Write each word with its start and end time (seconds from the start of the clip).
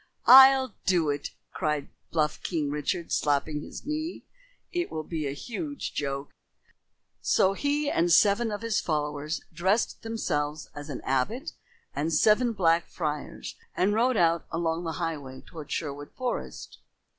"I'll 0.25 0.73
do 0.87 1.11
it," 1.11 1.29
cried 1.53 1.89
bluff 2.09 2.41
King 2.41 2.71
Richard, 2.71 3.11
slapping 3.11 3.61
his 3.61 3.85
knee. 3.85 4.25
"It 4.71 4.91
will 4.91 5.03
be 5.03 5.27
a 5.27 5.33
huge 5.33 5.93
joke." 5.93 6.31
So 7.21 7.53
he 7.53 7.87
and 7.91 8.11
seven 8.11 8.51
of 8.51 8.63
his 8.63 8.81
followers 8.81 9.41
dressed 9.53 10.01
themselves 10.01 10.71
as 10.73 10.89
an 10.89 11.01
abbot 11.01 11.51
and 11.95 12.11
seven 12.11 12.53
black 12.53 12.87
friars 12.87 13.53
and 13.77 13.93
rode 13.93 14.17
out 14.17 14.47
along 14.51 14.85
the 14.85 14.93
highway 14.93 15.41
toward 15.41 15.71
Sherwood 15.71 16.09
Forest. 16.13 16.79